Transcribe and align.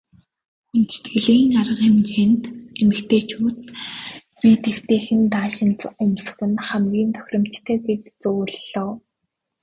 Хүндэтгэлийн 0.69 1.49
арга 1.59 1.75
хэмжээнд 1.83 2.43
эмэгтэйчүүд 2.81 3.57
биед 4.39 4.63
эвтэйхэн 4.71 5.21
даашинз 5.33 5.81
өмсөх 6.03 6.39
нь 6.49 6.59
хамгийн 6.67 7.09
тохиромжтой 7.15 7.77
гэж 7.87 8.01
зөвлөлөө. 8.21 8.91